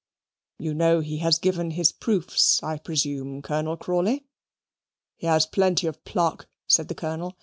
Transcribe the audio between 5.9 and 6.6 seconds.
pluck,"